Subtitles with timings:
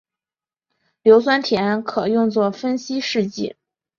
[1.03, 3.55] 硫酸铁铵可当作分析试剂。